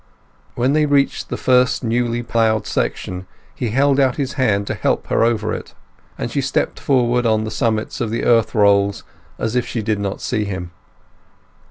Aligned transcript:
When 0.55 0.73
they 0.73 0.87
reached 0.87 1.29
the 1.29 1.37
first 1.37 1.83
newly 1.83 2.23
ploughed 2.23 2.65
section 2.65 3.27
he 3.53 3.69
held 3.69 3.99
out 3.99 4.15
his 4.15 4.33
hand 4.33 4.65
to 4.65 4.73
help 4.73 5.05
her 5.09 5.23
over 5.23 5.53
it; 5.53 5.75
but 6.17 6.31
she 6.31 6.41
stepped 6.41 6.79
forward 6.79 7.27
on 7.27 7.43
the 7.43 7.51
summits 7.51 8.01
of 8.01 8.09
the 8.09 8.23
earth 8.23 8.55
rolls 8.55 9.03
as 9.37 9.55
if 9.55 9.67
she 9.67 9.83
did 9.83 9.99
not 9.99 10.19
see 10.19 10.43
him. 10.45 10.71